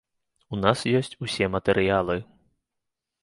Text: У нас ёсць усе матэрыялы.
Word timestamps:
У 0.55 0.57
нас 0.63 0.79
ёсць 0.99 1.17
усе 1.27 1.45
матэрыялы. 1.55 2.17